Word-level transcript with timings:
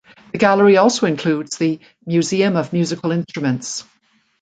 The 0.31 0.39
gallery 0.39 0.77
also 0.77 1.05
includes 1.05 1.59
the 1.59 1.79
"Museum 2.07 2.55
of 2.55 2.73
Musical 2.73 3.11
Instruments". 3.11 3.83